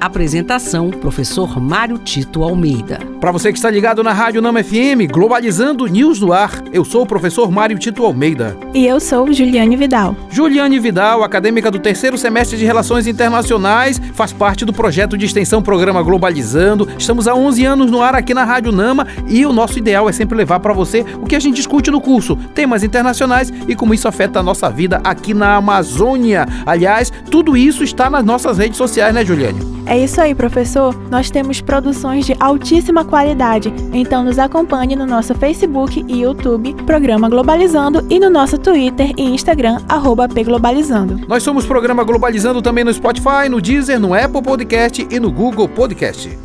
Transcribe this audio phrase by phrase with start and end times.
[0.00, 2.98] Apresentação: Professor Mário Tito Almeida.
[3.20, 7.02] Para você que está ligado na Rádio Nama FM, Globalizando News do Ar, eu sou
[7.02, 8.56] o professor Mário Tito Almeida.
[8.72, 10.16] E eu sou Juliane Vidal.
[10.30, 15.60] Juliane Vidal, acadêmica do terceiro semestre de Relações Internacionais, faz parte do projeto de extensão
[15.60, 16.88] Programa Globalizando.
[16.98, 20.12] Estamos há 11 anos no ar aqui na Rádio Nama e o nosso ideal é
[20.12, 23.92] sempre levar para você o que a gente discute no curso, temas internacionais e como
[23.92, 26.46] isso afeta a nossa vida aqui na Amazônia.
[26.64, 29.60] Aliás, tudo isso está nas nossas redes sociais, né, Juliane?
[29.90, 30.94] É isso aí, professor.
[31.10, 37.28] Nós temos produções de altíssima qualidade, então nos acompanhe no nosso Facebook e YouTube, Programa
[37.28, 41.20] Globalizando, e no nosso Twitter e Instagram, arroba pglobalizando.
[41.26, 45.68] Nós somos Programa Globalizando também no Spotify, no Deezer, no Apple Podcast e no Google
[45.68, 46.38] Podcast.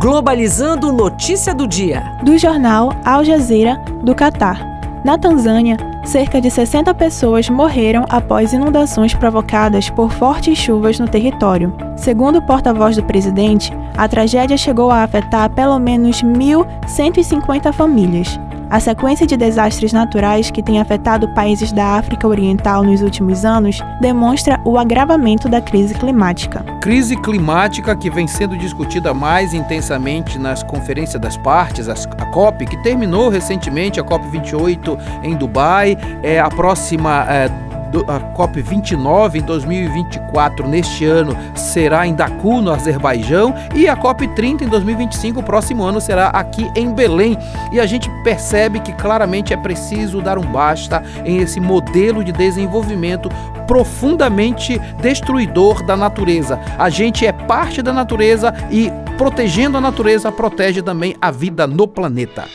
[0.00, 2.16] Globalizando notícia do dia.
[2.22, 4.64] Do jornal Al Jazeera, do Catar.
[5.04, 5.76] Na Tanzânia,
[6.10, 11.72] cerca de 60 pessoas morreram após inundações provocadas por fortes chuvas no território.
[11.94, 18.40] Segundo o porta-voz do presidente, a tragédia chegou a afetar pelo menos 1.150 famílias.
[18.70, 23.80] A sequência de desastres naturais que tem afetado países da África Oriental nos últimos anos
[24.00, 26.62] demonstra o agravamento da crise climática.
[26.80, 32.80] Crise climática que vem sendo discutida mais intensamente nas conferências das partes, a COP, que
[32.84, 37.26] terminou recentemente, a COP28 em Dubai, é a próxima.
[37.28, 37.69] É,
[38.06, 44.68] a COP29 em 2024, neste ano, será em Daku, no Azerbaijão, e a COP30 em
[44.68, 47.36] 2025, o próximo ano, será aqui em Belém.
[47.72, 52.32] E a gente percebe que claramente é preciso dar um basta em esse modelo de
[52.32, 53.28] desenvolvimento
[53.66, 56.58] profundamente destruidor da natureza.
[56.78, 61.86] A gente é parte da natureza e protegendo a natureza protege também a vida no
[61.86, 62.46] planeta.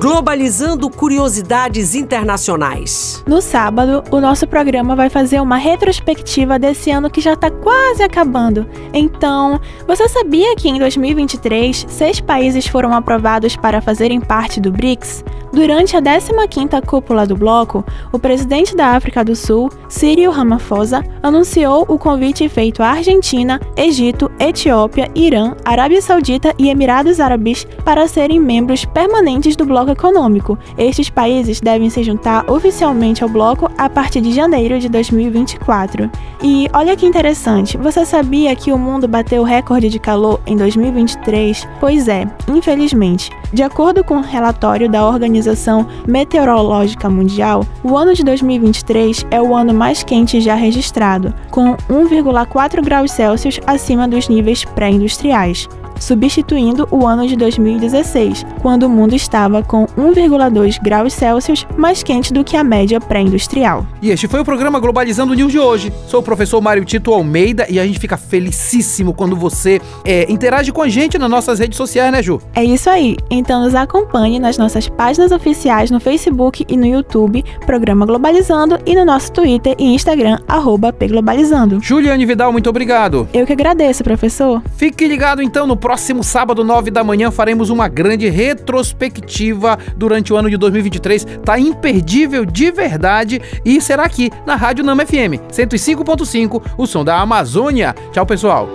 [0.00, 3.22] Globalizando curiosidades internacionais.
[3.26, 8.02] No sábado, o nosso programa vai fazer uma retrospectiva desse ano que já está quase
[8.02, 8.66] acabando.
[8.94, 15.22] Então, você sabia que em 2023, seis países foram aprovados para fazerem parte do BRICS?
[15.52, 21.84] Durante a 15ª cúpula do bloco, o presidente da África do Sul, Cyril Ramaphosa, anunciou
[21.88, 28.38] o convite feito à Argentina, Egito, Etiópia, Irã, Arábia Saudita e Emirados Árabes para serem
[28.38, 30.58] membros permanentes do bloco econômico.
[30.78, 36.10] Estes países devem se juntar oficialmente ao bloco a partir de janeiro de 2024.
[36.42, 40.56] E olha que interessante, você sabia que o mundo bateu o recorde de calor em
[40.56, 41.66] 2023?
[41.78, 43.30] Pois é, infelizmente.
[43.52, 49.42] De acordo com o um relatório da Organização Meteorológica Mundial, o ano de 2023 é
[49.42, 55.68] o ano mais quente já registrado, com 1,4 graus Celsius acima dos níveis pré-industriais
[56.00, 62.32] substituindo o ano de 2016, quando o mundo estava com 1,2 graus Celsius mais quente
[62.32, 63.86] do que a média pré-industrial.
[64.02, 65.92] E este foi o programa Globalizando News de hoje.
[66.08, 70.72] Sou o professor Mário Tito Almeida e a gente fica felicíssimo quando você é, interage
[70.72, 72.40] com a gente nas nossas redes sociais, né, Ju?
[72.54, 73.16] É isso aí.
[73.30, 78.94] Então nos acompanhe nas nossas páginas oficiais no Facebook e no YouTube, Programa Globalizando, e
[78.96, 81.78] no nosso Twitter e Instagram, arroba pglobalizando.
[81.80, 83.28] Juliane Vidal, muito obrigado.
[83.34, 84.62] Eu que agradeço, professor.
[84.76, 90.32] Fique ligado então no próximo próximo sábado, 9 da manhã, faremos uma grande retrospectiva durante
[90.32, 91.26] o ano de 2023.
[91.44, 97.18] Tá imperdível de verdade e será aqui na Rádio Nama FM 105.5, o som da
[97.18, 97.92] Amazônia.
[98.12, 98.68] Tchau, pessoal.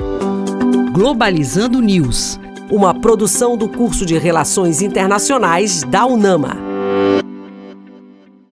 [0.91, 2.37] Globalizando News,
[2.69, 6.57] uma produção do curso de Relações Internacionais da UNAMA.